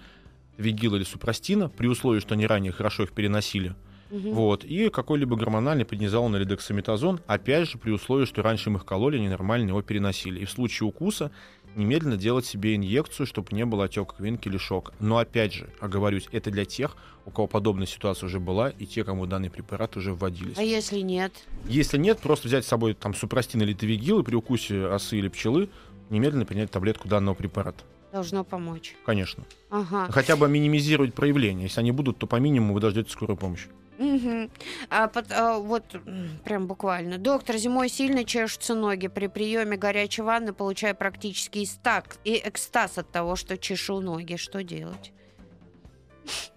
[0.57, 3.75] вигила или супрастина, при условии, что они ранее хорошо их переносили,
[4.13, 8.85] вот, и какой-либо гормональный преднизолон или дексаметазон, опять же, при условии, что раньше им их
[8.85, 10.41] кололи, они нормально его переносили.
[10.41, 11.31] И в случае укуса
[11.77, 14.93] немедленно делать себе инъекцию, чтобы не было отека квинки или шока.
[15.01, 19.05] Но опять же, оговорюсь, это для тех, у кого подобная ситуация уже была, и те,
[19.05, 20.59] кому данный препарат уже вводились.
[20.59, 21.33] А если нет?
[21.67, 25.29] Если нет, просто взять с собой там супрастин или тавигил, и при укусе осы или
[25.29, 25.69] пчелы
[26.11, 27.85] немедленно принять таблетку данного препарата.
[28.13, 28.95] Должно помочь.
[29.07, 29.45] Конечно.
[29.71, 30.07] Ага.
[30.11, 31.65] Хотя бы минимизировать проявления.
[31.65, 33.69] Если они будут, то по минимуму вы дождетесь скорой помощи.
[33.99, 34.51] Мгм.
[34.91, 35.85] А, пот- а, вот
[36.45, 37.19] прям буквально.
[37.19, 39.09] Доктор, зимой сильно чешутся ноги.
[39.09, 44.37] При приеме горячей ванны получаю практически истак, и экстаз от того, что чешу ноги.
[44.37, 45.13] Что делать?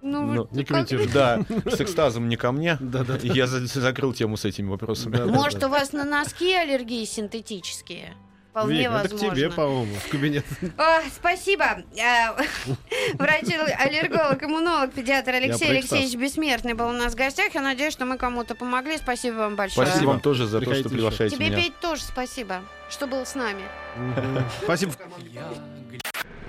[0.00, 1.08] Ну, Ну, вот не как- комментируй.
[1.08, 2.76] Да, с экстазом не ко мне.
[2.80, 3.16] Да-да.
[3.20, 5.16] Я за- закрыл тему с этими вопросами.
[5.16, 5.26] Да.
[5.26, 8.14] Может, у вас на носки аллергии синтетические?
[8.58, 9.36] Вполне Вик, это к возможно.
[9.36, 10.44] тебе, по-моему, в кабинет.
[10.76, 11.82] А, спасибо.
[12.00, 12.36] А,
[13.14, 15.68] Врач-аллерголог, иммунолог, педиатр Алексей.
[15.70, 17.54] Алексеевич Бессмертный был у нас в гостях.
[17.54, 18.96] Я надеюсь, что мы кому-то помогли.
[18.98, 19.86] Спасибо вам большое.
[19.86, 21.56] Спасибо вам тоже за то, что приглашаете Тебе, меня.
[21.58, 23.62] Петь, тоже спасибо, что был с нами.
[24.62, 24.92] Спасибо.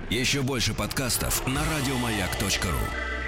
[0.08, 3.19] Еще больше подкастов на радиомаяк.ру.